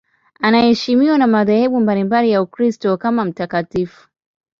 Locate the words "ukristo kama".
2.41-3.25